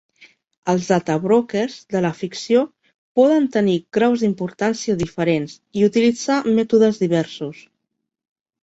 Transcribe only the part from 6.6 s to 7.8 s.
mètodes diversos.